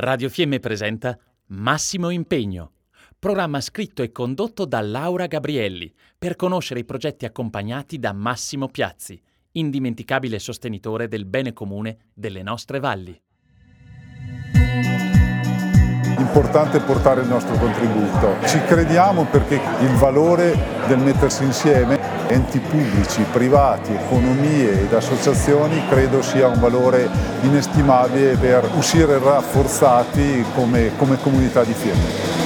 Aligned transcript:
Radio 0.00 0.30
Fiemme 0.30 0.60
presenta 0.60 1.18
Massimo 1.48 2.08
Impegno, 2.08 2.72
programma 3.18 3.60
scritto 3.60 4.02
e 4.02 4.10
condotto 4.10 4.64
da 4.64 4.80
Laura 4.80 5.26
Gabrielli 5.26 5.92
per 6.16 6.36
conoscere 6.36 6.80
i 6.80 6.86
progetti 6.86 7.26
accompagnati 7.26 7.98
da 7.98 8.14
Massimo 8.14 8.68
Piazzi, 8.68 9.20
indimenticabile 9.52 10.38
sostenitore 10.38 11.06
del 11.06 11.26
bene 11.26 11.52
comune 11.52 12.12
delle 12.14 12.42
nostre 12.42 12.80
valli. 12.80 13.20
Importante 16.30 16.78
portare 16.78 17.22
il 17.22 17.26
nostro 17.26 17.56
contributo. 17.56 18.36
Ci 18.46 18.62
crediamo 18.62 19.24
perché 19.24 19.60
il 19.80 19.90
valore 19.96 20.56
del 20.86 20.98
mettersi 20.98 21.42
insieme, 21.42 21.98
enti 22.28 22.60
pubblici, 22.60 23.22
privati, 23.32 23.92
economie 23.92 24.82
ed 24.82 24.92
associazioni, 24.94 25.82
credo 25.88 26.22
sia 26.22 26.46
un 26.46 26.60
valore 26.60 27.10
inestimabile 27.40 28.36
per 28.36 28.70
uscire 28.76 29.18
rafforzati 29.18 30.44
come, 30.54 30.92
come 30.96 31.20
comunità 31.20 31.64
di 31.64 31.72
Fiemme. 31.72 32.38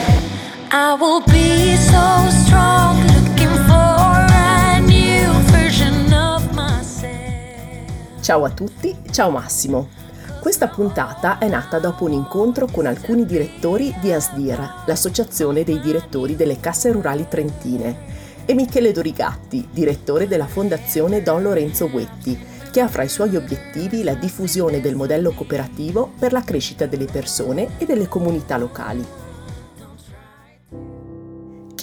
I 0.73 0.97
will 0.99 1.23
be 1.27 1.77
so 1.77 2.31
strong 2.31 3.05
looking 3.13 3.55
for 3.67 4.25
a 4.33 4.81
new 4.81 5.31
version 5.51 6.11
of 6.11 6.43
myself. 6.55 8.23
Ciao 8.23 8.45
a 8.45 8.49
tutti, 8.49 8.97
ciao 9.11 9.29
Massimo. 9.29 10.04
Questa 10.45 10.69
puntata 10.69 11.39
è 11.39 11.49
nata 11.49 11.79
dopo 11.79 12.05
un 12.05 12.13
incontro 12.13 12.69
con 12.71 12.85
alcuni 12.85 13.25
direttori 13.25 13.95
di 14.03 14.13
ASDIR, 14.13 14.83
l'associazione 14.85 15.65
dei 15.65 15.81
direttori 15.81 16.37
delle 16.37 16.61
casse 16.61 16.93
rurali 16.93 17.27
trentine, 17.31 18.43
e 18.45 18.53
Michele 18.53 18.93
Dorigatti, 18.93 19.67
direttore 19.73 20.29
della 20.29 20.47
fondazione 20.47 21.23
Don 21.23 21.41
Lorenzo 21.41 21.89
Guetti, 21.89 22.39
che 22.71 22.81
ha 22.83 22.89
fra 22.89 23.05
i 23.05 23.09
suoi 23.09 23.37
obiettivi 23.37 24.03
la 24.03 24.13
diffusione 24.13 24.83
del 24.83 24.97
modello 24.97 25.33
cooperativo 25.33 26.13
per 26.19 26.33
la 26.33 26.43
crescita 26.43 26.85
delle 26.85 27.07
persone 27.07 27.79
e 27.79 27.87
delle 27.87 28.07
comunità 28.07 28.59
locali. 28.59 29.24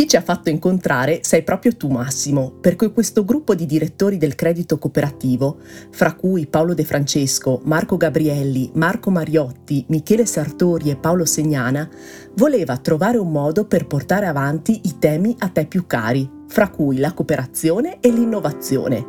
Chi 0.02 0.08
ci 0.08 0.16
ha 0.16 0.22
fatto 0.22 0.50
incontrare 0.50 1.20
sei 1.22 1.44
proprio 1.44 1.78
tu 1.78 1.88
Massimo, 1.88 2.54
perché 2.60 2.92
questo 2.92 3.24
gruppo 3.24 3.54
di 3.54 3.68
direttori 3.68 4.18
del 4.18 4.34
credito 4.34 4.80
cooperativo, 4.80 5.60
fra 5.92 6.16
cui 6.16 6.48
Paolo 6.48 6.74
De 6.74 6.84
Francesco, 6.84 7.62
Marco 7.66 7.98
Gabrielli, 7.98 8.72
Marco 8.74 9.12
Mariotti, 9.12 9.86
Michele 9.90 10.26
Sartori 10.26 10.90
e 10.90 10.96
Paolo 10.96 11.24
Segnana, 11.26 11.88
voleva 12.34 12.78
trovare 12.78 13.20
un 13.20 13.30
modo 13.30 13.66
per 13.66 13.86
portare 13.86 14.26
avanti 14.26 14.82
i 14.86 14.98
temi 14.98 15.36
a 15.38 15.50
te 15.50 15.68
più 15.68 15.86
cari, 15.86 16.28
fra 16.48 16.70
cui 16.70 16.98
la 16.98 17.14
cooperazione 17.14 18.00
e 18.00 18.10
l'innovazione, 18.10 19.06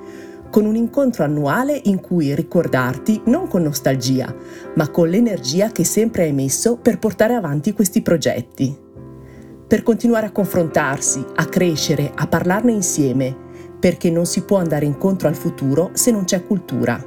con 0.51 0.67
un 0.67 0.77
incontro 0.77 1.25
annuale 1.25 1.81
in 1.85 2.01
cui 2.03 2.35
ricordarti 2.35 3.23
non 3.29 3.49
con 3.49 3.63
nostalgia, 3.63 4.37
ma 4.75 4.91
con 4.91 5.09
l'energia 5.09 5.73
che 5.73 5.85
sempre 5.85 6.25
hai 6.25 6.35
messo 6.35 6.77
per 6.77 6.99
portare 6.99 7.33
avanti 7.33 7.73
questi 7.73 8.03
progetti 8.03 8.82
per 9.73 9.83
continuare 9.83 10.27
a 10.27 10.33
confrontarsi, 10.33 11.25
a 11.37 11.47
crescere, 11.47 12.13
a 12.15 12.27
parlarne 12.27 12.73
insieme, 12.73 13.35
perché 13.81 14.11
non 14.11 14.27
si 14.27 14.43
può 14.43 14.59
andare 14.59 14.85
incontro 14.85 15.29
al 15.29 15.35
futuro 15.35 15.93
se 15.95 16.11
non 16.11 16.25
c'è 16.25 16.45
cultura. 16.45 17.03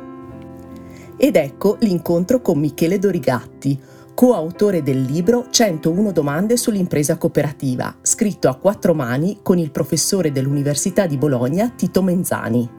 Ed 1.15 1.35
ecco 1.35 1.77
l'incontro 1.81 2.41
con 2.41 2.57
Michele 2.57 2.97
Dorigatti, 2.97 3.79
coautore 4.15 4.81
del 4.81 5.03
libro 5.03 5.45
101 5.47 6.11
domande 6.11 6.57
sull'impresa 6.57 7.17
cooperativa, 7.17 7.97
scritto 8.01 8.47
a 8.49 8.55
quattro 8.55 8.95
mani 8.95 9.41
con 9.43 9.59
il 9.59 9.69
professore 9.69 10.31
dell'Università 10.31 11.05
di 11.05 11.17
Bologna 11.17 11.69
Tito 11.69 12.01
Menzani. 12.01 12.74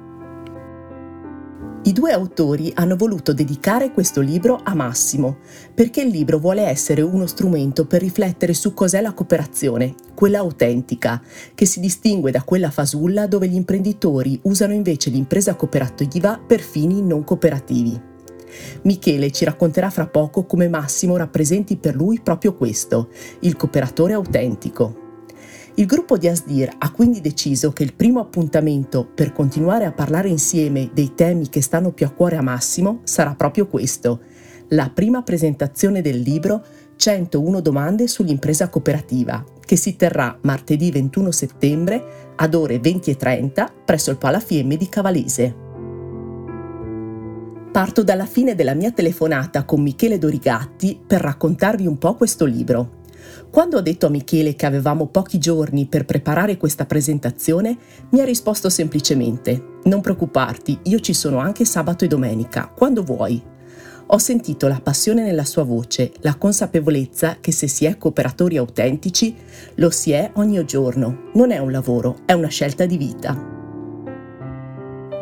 Due 1.96 2.12
autori 2.12 2.70
hanno 2.74 2.94
voluto 2.94 3.32
dedicare 3.32 3.90
questo 3.90 4.20
libro 4.20 4.60
a 4.62 4.74
Massimo, 4.74 5.38
perché 5.72 6.02
il 6.02 6.08
libro 6.08 6.38
vuole 6.38 6.60
essere 6.60 7.00
uno 7.00 7.24
strumento 7.24 7.86
per 7.86 8.02
riflettere 8.02 8.52
su 8.52 8.74
cos'è 8.74 9.00
la 9.00 9.14
cooperazione, 9.14 9.94
quella 10.14 10.40
autentica, 10.40 11.22
che 11.54 11.64
si 11.64 11.80
distingue 11.80 12.30
da 12.30 12.42
quella 12.42 12.70
fasulla 12.70 13.26
dove 13.26 13.48
gli 13.48 13.54
imprenditori 13.54 14.38
usano 14.42 14.74
invece 14.74 15.08
l'impresa 15.08 15.54
cooperativa 15.54 16.38
per 16.38 16.60
fini 16.60 17.00
non 17.00 17.24
cooperativi. 17.24 17.98
Michele 18.82 19.30
ci 19.30 19.46
racconterà 19.46 19.88
fra 19.88 20.06
poco 20.06 20.44
come 20.44 20.68
Massimo 20.68 21.16
rappresenti 21.16 21.78
per 21.78 21.94
lui 21.94 22.20
proprio 22.22 22.54
questo, 22.56 23.08
il 23.40 23.56
cooperatore 23.56 24.12
autentico. 24.12 25.05
Il 25.78 25.84
gruppo 25.84 26.16
di 26.16 26.26
Asdir 26.26 26.72
ha 26.78 26.90
quindi 26.90 27.20
deciso 27.20 27.70
che 27.70 27.82
il 27.82 27.92
primo 27.92 28.18
appuntamento 28.18 29.04
per 29.04 29.34
continuare 29.34 29.84
a 29.84 29.92
parlare 29.92 30.30
insieme 30.30 30.88
dei 30.94 31.12
temi 31.14 31.50
che 31.50 31.60
stanno 31.60 31.92
più 31.92 32.06
a 32.06 32.10
cuore 32.10 32.36
a 32.36 32.42
Massimo 32.42 33.00
sarà 33.04 33.34
proprio 33.34 33.66
questo, 33.66 34.20
la 34.68 34.88
prima 34.88 35.20
presentazione 35.20 36.00
del 36.00 36.18
libro 36.20 36.64
101 36.96 37.60
domande 37.60 38.08
sull'impresa 38.08 38.70
cooperativa, 38.70 39.44
che 39.60 39.76
si 39.76 39.96
terrà 39.96 40.38
martedì 40.42 40.90
21 40.90 41.30
settembre 41.30 42.32
ad 42.36 42.54
ore 42.54 42.80
20.30 42.80 43.70
presso 43.84 44.10
il 44.10 44.16
Palafiemme 44.16 44.78
di 44.78 44.88
Cavalese. 44.88 45.54
Parto 47.70 48.02
dalla 48.02 48.24
fine 48.24 48.54
della 48.54 48.72
mia 48.72 48.92
telefonata 48.92 49.66
con 49.66 49.82
Michele 49.82 50.16
Dorigatti 50.16 50.98
per 51.06 51.20
raccontarvi 51.20 51.86
un 51.86 51.98
po' 51.98 52.14
questo 52.14 52.46
libro. 52.46 53.04
Quando 53.50 53.76
ho 53.76 53.80
detto 53.80 54.06
a 54.06 54.10
Michele 54.10 54.54
che 54.54 54.66
avevamo 54.66 55.06
pochi 55.06 55.38
giorni 55.38 55.86
per 55.86 56.04
preparare 56.04 56.56
questa 56.56 56.86
presentazione, 56.86 57.76
mi 58.10 58.20
ha 58.20 58.24
risposto 58.24 58.68
semplicemente: 58.68 59.78
Non 59.84 60.00
preoccuparti, 60.00 60.78
io 60.84 61.00
ci 61.00 61.14
sono 61.14 61.38
anche 61.38 61.64
sabato 61.64 62.04
e 62.04 62.08
domenica, 62.08 62.68
quando 62.74 63.02
vuoi. 63.02 63.42
Ho 64.08 64.18
sentito 64.18 64.68
la 64.68 64.80
passione 64.80 65.24
nella 65.24 65.44
sua 65.44 65.64
voce, 65.64 66.12
la 66.20 66.36
consapevolezza 66.36 67.38
che 67.40 67.50
se 67.50 67.66
si 67.66 67.86
è 67.86 67.98
cooperatori 67.98 68.56
autentici, 68.56 69.34
lo 69.76 69.90
si 69.90 70.12
è 70.12 70.30
ogni 70.34 70.64
giorno. 70.64 71.30
Non 71.34 71.50
è 71.50 71.58
un 71.58 71.72
lavoro, 71.72 72.18
è 72.24 72.32
una 72.32 72.46
scelta 72.46 72.86
di 72.86 72.96
vita. 72.96 73.54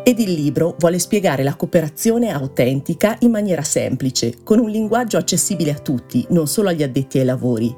Ed 0.06 0.18
il 0.18 0.32
libro 0.32 0.76
vuole 0.78 0.98
spiegare 0.98 1.42
la 1.42 1.54
cooperazione 1.54 2.28
autentica 2.28 3.16
in 3.20 3.30
maniera 3.30 3.62
semplice, 3.62 4.42
con 4.44 4.58
un 4.58 4.68
linguaggio 4.68 5.16
accessibile 5.16 5.70
a 5.70 5.78
tutti, 5.78 6.26
non 6.28 6.46
solo 6.46 6.68
agli 6.68 6.82
addetti 6.82 7.18
ai 7.18 7.24
lavori. 7.24 7.74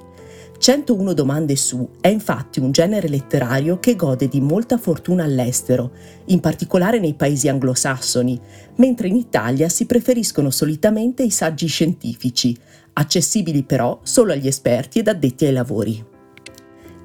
101 0.59 1.13
domande 1.13 1.55
su 1.55 1.89
è 2.01 2.09
infatti 2.09 2.61
un 2.61 2.73
genere 2.73 3.09
letterario 3.09 3.79
che 3.79 3.95
gode 3.95 4.29
di 4.29 4.41
molta 4.41 4.79
fortuna 4.79 5.25
all'estero, 5.25 5.93
in 6.27 6.41
particolare 6.41 6.99
nei 6.99 7.15
paesi 7.15 7.49
anglosassoni, 7.49 8.41
mentre 8.77 9.09
in 9.09 9.17
Italia 9.17 9.69
si 9.69 9.87
preferiscono 9.87 10.51
solitamente 10.51 11.23
i 11.23 11.31
saggi 11.31 11.67
scientifici, 11.67 12.57
accessibili 12.95 13.63
però 13.63 14.01
solo 14.03 14.33
agli 14.33 14.47
esperti 14.47 15.01
ed 15.01 15.09
addetti 15.09 15.45
ai 15.45 15.53
lavori. 15.53 16.15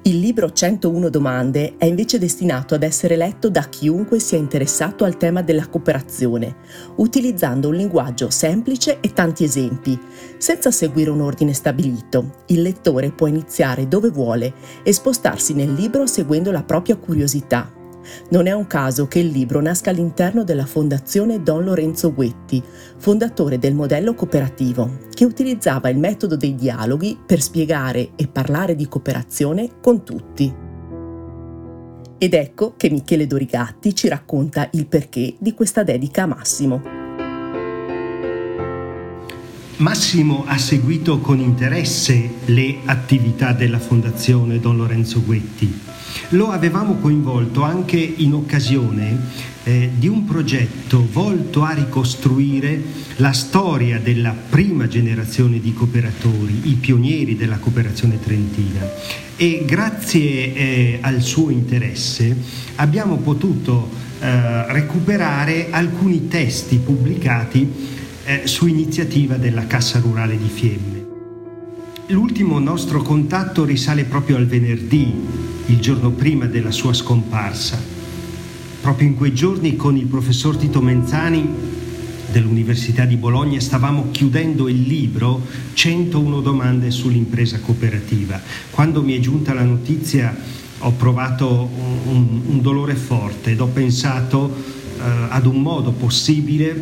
Il 0.04 0.18
libro 0.18 0.50
101 0.50 1.10
domande 1.10 1.76
è 1.76 1.84
invece 1.84 2.18
destinato 2.18 2.74
ad 2.74 2.82
essere 2.82 3.14
letto 3.14 3.48
da 3.48 3.68
chiunque 3.68 4.18
sia 4.18 4.36
interessato 4.36 5.04
al 5.04 5.16
tema 5.16 5.42
della 5.42 5.68
cooperazione, 5.68 6.56
utilizzando 6.96 7.68
un 7.68 7.76
linguaggio 7.76 8.28
semplice 8.28 8.98
e 8.98 9.12
tanti 9.12 9.44
esempi, 9.44 9.96
senza 10.38 10.72
seguire 10.72 11.10
un 11.10 11.20
ordine 11.20 11.52
stabilito. 11.52 12.42
Il 12.46 12.62
lettore 12.62 13.12
può 13.12 13.28
iniziare 13.28 13.86
dove 13.86 14.10
vuole 14.10 14.54
e 14.82 14.92
spostarsi 14.92 15.54
nel 15.54 15.72
libro 15.72 16.04
seguendo 16.06 16.50
la 16.50 16.64
propria 16.64 16.96
curiosità. 16.96 17.81
Non 18.30 18.46
è 18.46 18.52
un 18.52 18.66
caso 18.66 19.06
che 19.06 19.18
il 19.18 19.28
libro 19.28 19.60
nasca 19.60 19.90
all'interno 19.90 20.44
della 20.44 20.66
Fondazione 20.66 21.42
Don 21.42 21.64
Lorenzo 21.64 22.12
Guetti, 22.12 22.62
fondatore 22.98 23.58
del 23.58 23.74
modello 23.74 24.14
cooperativo, 24.14 24.98
che 25.12 25.24
utilizzava 25.24 25.88
il 25.88 25.98
metodo 25.98 26.36
dei 26.36 26.54
dialoghi 26.54 27.18
per 27.24 27.40
spiegare 27.40 28.10
e 28.16 28.26
parlare 28.26 28.74
di 28.74 28.88
cooperazione 28.88 29.80
con 29.80 30.04
tutti. 30.04 30.54
Ed 32.18 32.34
ecco 32.34 32.74
che 32.76 32.88
Michele 32.88 33.26
Dorigatti 33.26 33.94
ci 33.94 34.08
racconta 34.08 34.68
il 34.72 34.86
perché 34.86 35.34
di 35.38 35.54
questa 35.54 35.82
dedica 35.82 36.22
a 36.22 36.26
Massimo. 36.26 36.82
Massimo 39.78 40.44
ha 40.46 40.58
seguito 40.58 41.18
con 41.18 41.40
interesse 41.40 42.30
le 42.44 42.76
attività 42.84 43.52
della 43.52 43.80
Fondazione 43.80 44.60
Don 44.60 44.76
Lorenzo 44.76 45.20
Guetti 45.24 45.80
lo 46.30 46.50
avevamo 46.50 46.96
coinvolto 46.96 47.62
anche 47.62 47.96
in 47.98 48.34
occasione 48.34 49.18
eh, 49.64 49.90
di 49.96 50.08
un 50.08 50.24
progetto 50.24 51.06
volto 51.10 51.62
a 51.62 51.72
ricostruire 51.72 52.80
la 53.16 53.32
storia 53.32 53.98
della 53.98 54.34
prima 54.48 54.88
generazione 54.88 55.60
di 55.60 55.72
cooperatori, 55.72 56.70
i 56.70 56.74
pionieri 56.74 57.36
della 57.36 57.58
cooperazione 57.58 58.18
trentina. 58.20 58.80
E 59.36 59.62
grazie 59.66 60.54
eh, 60.54 60.98
al 61.00 61.20
suo 61.20 61.50
interesse 61.50 62.36
abbiamo 62.76 63.16
potuto 63.16 63.88
eh, 64.20 64.72
recuperare 64.72 65.68
alcuni 65.70 66.28
testi 66.28 66.78
pubblicati 66.78 68.00
eh, 68.24 68.42
su 68.44 68.66
iniziativa 68.66 69.36
della 69.36 69.66
Cassa 69.66 69.98
Rurale 69.98 70.36
di 70.36 70.48
Fiemme. 70.48 71.01
L'ultimo 72.08 72.58
nostro 72.58 73.00
contatto 73.00 73.64
risale 73.64 74.04
proprio 74.04 74.36
al 74.36 74.46
venerdì 74.46 75.14
il 75.66 75.78
giorno 75.78 76.10
prima 76.10 76.46
della 76.46 76.72
sua 76.72 76.92
scomparsa. 76.92 77.80
Proprio 78.80 79.06
in 79.06 79.14
quei 79.14 79.32
giorni 79.32 79.76
con 79.76 79.96
il 79.96 80.06
professor 80.06 80.56
Tito 80.56 80.82
Menzani 80.82 81.48
dell'Università 82.32 83.04
di 83.04 83.16
Bologna 83.16 83.60
stavamo 83.60 84.08
chiudendo 84.10 84.68
il 84.68 84.82
libro 84.82 85.46
101 85.74 86.40
domande 86.40 86.90
sull'impresa 86.90 87.60
cooperativa. 87.60 88.40
Quando 88.70 89.00
mi 89.02 89.16
è 89.16 89.20
giunta 89.20 89.54
la 89.54 89.64
notizia 89.64 90.36
ho 90.78 90.90
provato 90.92 91.70
un, 92.06 92.40
un 92.46 92.60
dolore 92.60 92.96
forte 92.96 93.52
ed 93.52 93.60
ho 93.60 93.68
pensato 93.68 94.52
eh, 94.52 95.02
ad 95.28 95.46
un 95.46 95.62
modo 95.62 95.92
possibile 95.92 96.74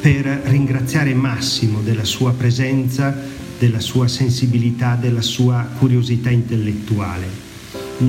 per 0.00 0.24
ringraziare 0.44 1.12
Massimo 1.12 1.80
della 1.80 2.04
sua 2.04 2.32
presenza, 2.32 3.39
della 3.60 3.80
sua 3.80 4.08
sensibilità, 4.08 4.96
della 4.98 5.20
sua 5.20 5.68
curiosità 5.76 6.30
intellettuale. 6.30 7.26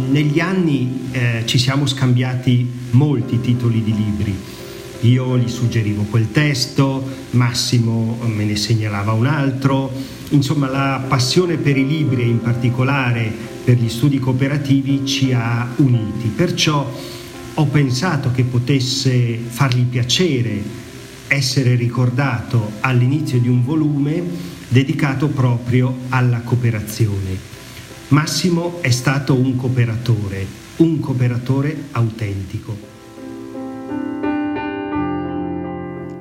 Negli 0.09 0.39
anni 0.39 1.09
eh, 1.11 1.43
ci 1.43 1.57
siamo 1.57 1.85
scambiati 1.85 2.65
molti 2.91 3.41
titoli 3.41 3.83
di 3.83 3.93
libri. 3.93 4.33
Io 5.01 5.37
gli 5.37 5.49
suggerivo 5.49 6.03
quel 6.03 6.31
testo, 6.31 7.03
Massimo 7.31 8.17
me 8.27 8.45
ne 8.45 8.55
segnalava 8.55 9.11
un 9.11 9.25
altro. 9.25 9.91
Insomma, 10.29 10.69
la 10.69 11.03
passione 11.05 11.57
per 11.57 11.75
i 11.75 11.85
libri 11.85 12.21
e 12.21 12.27
in 12.27 12.39
particolare 12.39 13.29
per 13.65 13.75
gli 13.77 13.89
studi 13.89 14.19
cooperativi 14.19 15.05
ci 15.05 15.33
ha 15.33 15.67
uniti. 15.77 16.31
Perciò 16.33 16.89
ho 17.55 17.65
pensato 17.65 18.31
che 18.31 18.43
potesse 18.43 19.37
fargli 19.45 19.83
piacere 19.83 20.80
essere 21.31 21.75
ricordato 21.75 22.71
all'inizio 22.81 23.39
di 23.39 23.47
un 23.47 23.63
volume 23.63 24.21
dedicato 24.67 25.29
proprio 25.29 25.95
alla 26.09 26.41
cooperazione. 26.41 27.49
Massimo 28.09 28.81
è 28.81 28.89
stato 28.89 29.33
un 29.33 29.55
cooperatore, 29.55 30.45
un 30.77 30.99
cooperatore 30.99 31.83
autentico. 31.91 32.89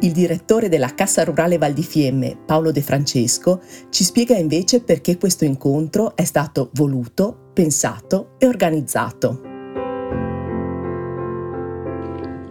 Il 0.03 0.13
direttore 0.13 0.69
della 0.69 0.95
Cassa 0.95 1.25
Rurale 1.25 1.59
Val 1.59 1.73
di 1.73 1.83
Fiemme, 1.83 2.39
Paolo 2.47 2.71
De 2.71 2.81
Francesco, 2.81 3.61
ci 3.91 4.05
spiega 4.05 4.37
invece 4.37 4.81
perché 4.81 5.19
questo 5.19 5.45
incontro 5.45 6.15
è 6.15 6.25
stato 6.25 6.71
voluto, 6.75 7.51
pensato 7.53 8.37
e 8.39 8.47
organizzato. 8.47 9.50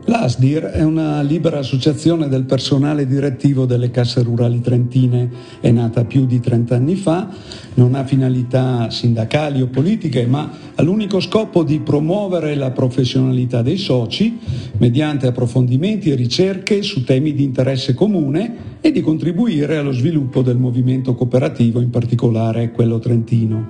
L'ASDIR 0.10 0.64
è 0.64 0.82
una 0.82 1.22
libera 1.22 1.60
associazione 1.60 2.30
del 2.30 2.46
personale 2.46 3.06
direttivo 3.06 3.68
delle 3.68 3.92
casse 3.92 4.24
rurali 4.24 4.60
trentine, 4.60 5.30
è 5.60 5.70
nata 5.70 6.04
più 6.04 6.26
di 6.26 6.40
30 6.40 6.76
anni 6.76 6.96
fa, 6.96 7.30
non 7.76 7.94
ha 7.94 8.04
finalità 8.04 8.90
sindacali 8.90 9.62
o 9.62 9.68
politiche, 9.68 10.26
ma 10.26 10.50
ha 10.74 10.82
l'unico 10.82 11.20
scopo 11.20 11.62
di 11.62 11.82
promuovere 11.82 12.56
la 12.56 12.72
professionalità 12.72 13.62
dei 13.62 13.78
soci 13.78 14.40
mediante 14.78 15.28
approfondimenti 15.28 16.10
e 16.10 16.16
ricerche 16.16 16.82
su 16.82 17.04
temi 17.04 17.36
di 17.36 17.44
interesse 17.44 17.94
comune 17.94 18.78
e 18.82 18.92
di 18.92 19.02
contribuire 19.02 19.78
allo 19.78 19.92
sviluppo 19.92 20.42
del 20.42 20.58
movimento 20.58 21.14
cooperativo, 21.14 21.82
in 21.82 21.92
particolare 21.92 22.72
quello 22.72 22.98
trentino. 22.98 23.68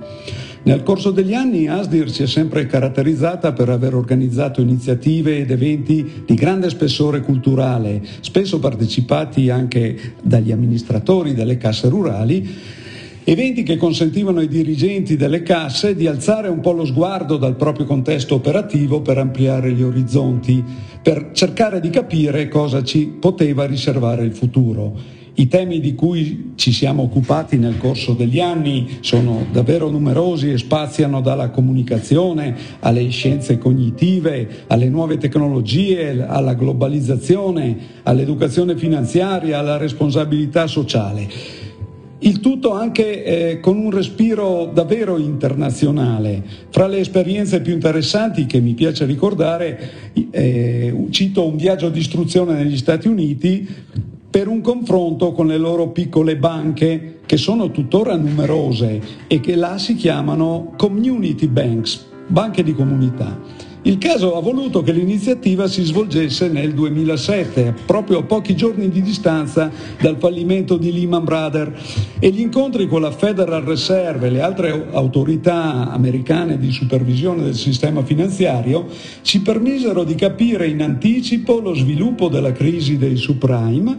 Nel 0.62 0.82
corso 0.82 1.10
degli 1.10 1.32
anni 1.32 1.68
ASDIR 1.68 2.10
si 2.10 2.22
è 2.22 2.26
sempre 2.26 2.66
caratterizzata 2.66 3.54
per 3.54 3.70
aver 3.70 3.94
organizzato 3.94 4.60
iniziative 4.60 5.38
ed 5.38 5.50
eventi 5.50 6.22
di 6.26 6.34
grande 6.34 6.68
spessore 6.68 7.22
culturale, 7.22 8.02
spesso 8.20 8.58
partecipati 8.58 9.48
anche 9.48 10.14
dagli 10.22 10.52
amministratori 10.52 11.32
delle 11.32 11.56
casse 11.56 11.88
rurali, 11.88 12.46
eventi 13.24 13.62
che 13.62 13.78
consentivano 13.78 14.40
ai 14.40 14.48
dirigenti 14.48 15.16
delle 15.16 15.42
casse 15.42 15.94
di 15.94 16.06
alzare 16.06 16.48
un 16.48 16.60
po' 16.60 16.72
lo 16.72 16.84
sguardo 16.84 17.38
dal 17.38 17.56
proprio 17.56 17.86
contesto 17.86 18.34
operativo 18.34 19.00
per 19.00 19.16
ampliare 19.16 19.72
gli 19.72 19.82
orizzonti, 19.82 20.62
per 21.02 21.30
cercare 21.32 21.80
di 21.80 21.88
capire 21.88 22.48
cosa 22.48 22.82
ci 22.82 23.06
poteva 23.18 23.64
riservare 23.64 24.24
il 24.24 24.34
futuro. 24.34 25.19
I 25.34 25.48
temi 25.48 25.80
di 25.80 25.94
cui 25.94 26.52
ci 26.56 26.72
siamo 26.72 27.02
occupati 27.02 27.56
nel 27.56 27.78
corso 27.78 28.12
degli 28.12 28.40
anni 28.40 28.98
sono 29.00 29.46
davvero 29.52 29.88
numerosi 29.88 30.50
e 30.50 30.58
spaziano 30.58 31.20
dalla 31.20 31.50
comunicazione 31.50 32.54
alle 32.80 33.08
scienze 33.08 33.56
cognitive, 33.56 34.64
alle 34.66 34.88
nuove 34.88 35.18
tecnologie, 35.18 36.26
alla 36.26 36.54
globalizzazione, 36.54 37.76
all'educazione 38.02 38.76
finanziaria, 38.76 39.58
alla 39.58 39.76
responsabilità 39.76 40.66
sociale. 40.66 41.28
Il 42.22 42.40
tutto 42.40 42.72
anche 42.72 43.24
eh, 43.24 43.60
con 43.60 43.78
un 43.78 43.90
respiro 43.90 44.70
davvero 44.74 45.16
internazionale. 45.16 46.42
Fra 46.68 46.86
le 46.86 46.98
esperienze 46.98 47.62
più 47.62 47.72
interessanti 47.72 48.44
che 48.44 48.60
mi 48.60 48.74
piace 48.74 49.06
ricordare, 49.06 50.12
eh, 50.30 51.06
cito 51.08 51.46
un 51.46 51.56
viaggio 51.56 51.88
di 51.88 51.98
istruzione 51.98 52.62
negli 52.62 52.76
Stati 52.76 53.08
Uniti 53.08 53.66
per 54.30 54.46
un 54.46 54.60
confronto 54.60 55.32
con 55.32 55.48
le 55.48 55.58
loro 55.58 55.88
piccole 55.88 56.36
banche 56.36 57.18
che 57.26 57.36
sono 57.36 57.72
tuttora 57.72 58.16
numerose 58.16 59.02
e 59.26 59.40
che 59.40 59.56
là 59.56 59.76
si 59.76 59.96
chiamano 59.96 60.72
community 60.76 61.48
banks, 61.48 62.06
banche 62.28 62.62
di 62.62 62.72
comunità. 62.72 63.36
Il 63.82 63.96
caso 63.96 64.36
ha 64.36 64.42
voluto 64.42 64.82
che 64.82 64.92
l'iniziativa 64.92 65.66
si 65.66 65.82
svolgesse 65.82 66.48
nel 66.48 66.74
2007, 66.74 67.74
proprio 67.86 68.18
a 68.18 68.22
pochi 68.24 68.54
giorni 68.54 68.90
di 68.90 69.00
distanza 69.00 69.70
dal 69.98 70.18
fallimento 70.18 70.76
di 70.76 70.92
Lehman 70.92 71.24
Brothers 71.24 71.96
e 72.18 72.28
gli 72.28 72.40
incontri 72.40 72.86
con 72.86 73.00
la 73.00 73.10
Federal 73.10 73.62
Reserve 73.62 74.26
e 74.26 74.30
le 74.30 74.42
altre 74.42 74.88
autorità 74.90 75.90
americane 75.90 76.58
di 76.58 76.70
supervisione 76.72 77.42
del 77.42 77.54
sistema 77.54 78.04
finanziario 78.04 78.86
ci 79.22 79.40
permisero 79.40 80.04
di 80.04 80.14
capire 80.14 80.68
in 80.68 80.82
anticipo 80.82 81.58
lo 81.58 81.72
sviluppo 81.72 82.28
della 82.28 82.52
crisi 82.52 82.98
dei 82.98 83.16
subprime 83.16 83.98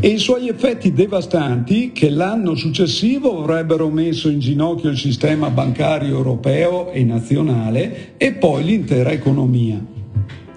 e 0.00 0.08
i 0.08 0.18
suoi 0.18 0.48
effetti 0.48 0.94
devastanti 0.94 1.92
che 1.92 2.08
l'anno 2.08 2.54
successivo 2.54 3.42
avrebbero 3.42 3.90
messo 3.90 4.30
in 4.30 4.38
ginocchio 4.38 4.88
il 4.88 4.96
sistema 4.96 5.50
bancario 5.50 6.16
europeo 6.16 6.92
e 6.92 7.04
nazionale 7.04 8.14
e 8.16 8.32
poi 8.32 8.64
l'intera 8.64 9.10
economia. 9.10 9.16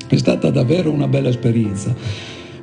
È 0.07 0.17
stata 0.17 0.49
davvero 0.49 0.91
una 0.91 1.07
bella 1.07 1.29
esperienza. 1.29 1.93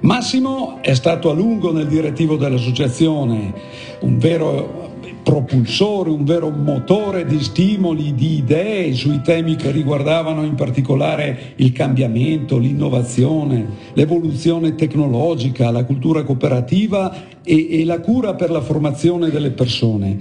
Massimo 0.01 0.79
è 0.81 0.95
stato 0.95 1.31
a 1.31 1.35
lungo 1.35 1.73
nel 1.73 1.87
direttivo 1.87 2.37
dell'associazione, 2.37 3.53
un 4.01 4.19
vero 4.19 4.88
propulsore, 5.23 6.11
un 6.11 6.25
vero 6.25 6.51
motore 6.51 7.27
di 7.27 7.41
stimoli, 7.41 8.15
di 8.15 8.39
idee 8.39 8.95
sui 8.95 9.21
temi 9.23 9.57
che 9.57 9.71
riguardavano 9.71 10.45
in 10.45 10.55
particolare 10.55 11.53
il 11.57 11.73
cambiamento, 11.73 12.59
l'innovazione, 12.59 13.67
l'evoluzione 13.93 14.75
tecnologica, 14.75 15.71
la 15.71 15.85
cultura 15.85 16.23
cooperativa 16.23 17.15
e, 17.43 17.81
e 17.81 17.85
la 17.85 18.01
cura 18.01 18.35
per 18.35 18.51
la 18.51 18.61
formazione 18.61 19.31
delle 19.31 19.51
persone. 19.51 20.19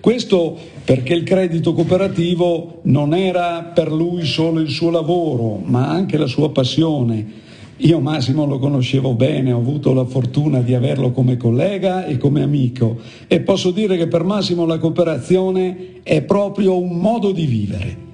Questo 0.00 0.56
perché 0.84 1.14
il 1.14 1.24
credito 1.24 1.72
cooperativo 1.72 2.80
non 2.82 3.14
era 3.14 3.62
per 3.74 3.92
lui 3.92 4.24
solo 4.24 4.60
il 4.60 4.70
suo 4.70 4.90
lavoro, 4.90 5.60
ma 5.64 5.88
anche 5.88 6.16
la 6.16 6.26
sua 6.26 6.50
passione 6.50 7.48
io 7.82 7.98
Massimo 8.00 8.44
lo 8.44 8.58
conoscevo 8.58 9.14
bene, 9.14 9.52
ho 9.52 9.58
avuto 9.58 9.94
la 9.94 10.04
fortuna 10.04 10.60
di 10.60 10.74
averlo 10.74 11.12
come 11.12 11.38
collega 11.38 12.04
e 12.04 12.18
come 12.18 12.42
amico 12.42 12.98
e 13.26 13.40
posso 13.40 13.70
dire 13.70 13.96
che 13.96 14.06
per 14.06 14.22
Massimo 14.22 14.66
la 14.66 14.78
cooperazione 14.78 16.02
è 16.02 16.22
proprio 16.22 16.78
un 16.78 16.98
modo 16.98 17.32
di 17.32 17.46
vivere. 17.46 18.08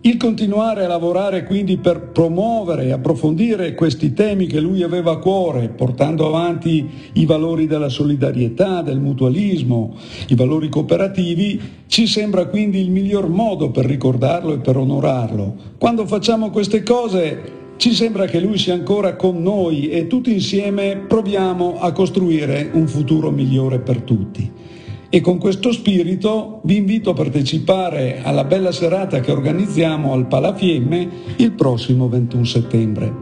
Il 0.00 0.16
continuare 0.16 0.84
a 0.84 0.88
lavorare 0.88 1.44
quindi 1.44 1.76
per 1.76 2.10
promuovere 2.12 2.84
e 2.86 2.92
approfondire 2.92 3.74
questi 3.74 4.14
temi 4.14 4.46
che 4.46 4.60
lui 4.60 4.82
aveva 4.82 5.12
a 5.12 5.18
cuore, 5.18 5.68
portando 5.68 6.26
avanti 6.26 6.88
i 7.14 7.26
valori 7.26 7.66
della 7.66 7.88
solidarietà, 7.88 8.82
del 8.82 9.00
mutualismo, 9.00 9.96
i 10.28 10.34
valori 10.34 10.68
cooperativi, 10.68 11.60
ci 11.86 12.06
sembra 12.06 12.46
quindi 12.46 12.80
il 12.80 12.90
miglior 12.90 13.28
modo 13.28 13.70
per 13.70 13.86
ricordarlo 13.86 14.54
e 14.54 14.58
per 14.58 14.76
onorarlo. 14.76 15.54
Quando 15.78 16.06
facciamo 16.06 16.50
queste 16.50 16.82
cose 16.82 17.57
ci 17.78 17.94
sembra 17.94 18.24
che 18.24 18.40
lui 18.40 18.58
sia 18.58 18.74
ancora 18.74 19.14
con 19.14 19.40
noi 19.40 19.88
e 19.88 20.08
tutti 20.08 20.32
insieme 20.32 20.96
proviamo 20.96 21.78
a 21.78 21.92
costruire 21.92 22.70
un 22.72 22.88
futuro 22.88 23.30
migliore 23.30 23.78
per 23.78 24.02
tutti. 24.02 24.50
E 25.08 25.20
con 25.20 25.38
questo 25.38 25.70
spirito 25.70 26.60
vi 26.64 26.76
invito 26.76 27.10
a 27.10 27.14
partecipare 27.14 28.20
alla 28.24 28.42
bella 28.42 28.72
serata 28.72 29.20
che 29.20 29.30
organizziamo 29.30 30.12
al 30.12 30.26
Palafiemme 30.26 31.08
il 31.36 31.52
prossimo 31.52 32.08
21 32.08 32.44
settembre. 32.44 33.14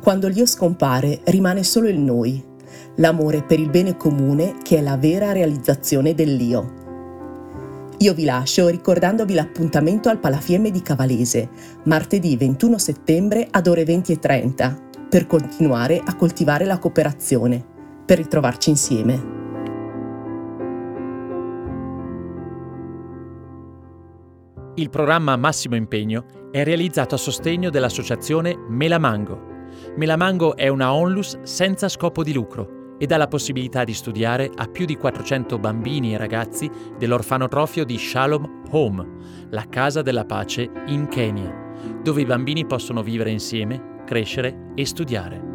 Quando 0.00 0.28
l'io 0.28 0.46
scompare 0.46 1.20
rimane 1.24 1.62
solo 1.62 1.88
il 1.88 1.98
noi, 1.98 2.42
l'amore 2.96 3.42
per 3.42 3.60
il 3.60 3.68
bene 3.68 3.98
comune 3.98 4.54
che 4.62 4.78
è 4.78 4.80
la 4.80 4.96
vera 4.96 5.32
realizzazione 5.32 6.14
dell'io. 6.14 6.83
Io 7.98 8.12
vi 8.12 8.24
lascio 8.24 8.68
ricordandovi 8.68 9.34
l'appuntamento 9.34 10.08
al 10.08 10.18
Palafiemme 10.18 10.70
di 10.70 10.82
Cavalese, 10.82 11.48
martedì 11.84 12.36
21 12.36 12.78
settembre 12.78 13.46
ad 13.50 13.66
ore 13.66 13.84
20.30, 13.84 15.08
per 15.08 15.26
continuare 15.26 16.02
a 16.04 16.16
coltivare 16.16 16.64
la 16.64 16.78
cooperazione, 16.78 17.64
per 18.04 18.18
ritrovarci 18.18 18.70
insieme. 18.70 19.42
Il 24.76 24.90
programma 24.90 25.36
Massimo 25.36 25.76
Impegno 25.76 26.50
è 26.50 26.64
realizzato 26.64 27.14
a 27.14 27.18
sostegno 27.18 27.70
dell'associazione 27.70 28.56
Melamango 28.68 29.52
Melamango 29.96 30.56
è 30.56 30.68
una 30.68 30.92
onlus 30.92 31.40
senza 31.42 31.88
scopo 31.88 32.22
di 32.22 32.32
lucro 32.32 32.73
e 32.98 33.06
dà 33.06 33.16
la 33.16 33.28
possibilità 33.28 33.84
di 33.84 33.94
studiare 33.94 34.50
a 34.54 34.66
più 34.66 34.84
di 34.84 34.96
400 34.96 35.58
bambini 35.58 36.14
e 36.14 36.16
ragazzi 36.16 36.70
dell'orfanotrofio 36.98 37.84
di 37.84 37.98
Shalom 37.98 38.62
Home, 38.70 39.06
la 39.50 39.66
casa 39.68 40.02
della 40.02 40.24
pace 40.24 40.70
in 40.86 41.08
Kenya, 41.08 41.52
dove 42.02 42.20
i 42.20 42.26
bambini 42.26 42.66
possono 42.66 43.02
vivere 43.02 43.30
insieme, 43.30 44.02
crescere 44.04 44.70
e 44.74 44.86
studiare. 44.86 45.52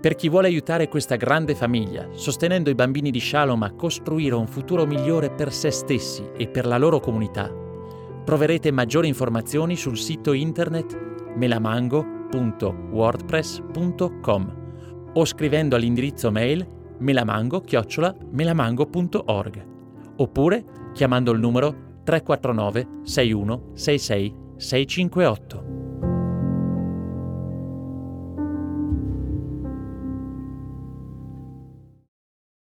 Per 0.00 0.14
chi 0.14 0.30
vuole 0.30 0.46
aiutare 0.46 0.88
questa 0.88 1.16
grande 1.16 1.54
famiglia, 1.54 2.08
sostenendo 2.12 2.70
i 2.70 2.74
bambini 2.74 3.10
di 3.10 3.20
Shalom 3.20 3.62
a 3.64 3.72
costruire 3.72 4.34
un 4.34 4.46
futuro 4.46 4.86
migliore 4.86 5.30
per 5.30 5.52
se 5.52 5.70
stessi 5.70 6.26
e 6.38 6.48
per 6.48 6.64
la 6.64 6.78
loro 6.78 7.00
comunità, 7.00 7.52
troverete 8.24 8.70
maggiori 8.70 9.08
informazioni 9.08 9.76
sul 9.76 9.98
sito 9.98 10.32
internet 10.32 11.34
melamango.wordpress.com 12.30 14.58
o 15.12 15.24
scrivendo 15.24 15.74
all'indirizzo 15.76 16.30
mail 16.30 16.66
melamango-melamango.org 16.98 19.66
oppure 20.16 20.64
chiamando 20.92 21.32
il 21.32 21.40
numero 21.40 21.88
349 22.04 23.00
61 23.02 23.70
66 23.74 24.34
658. 24.56 25.79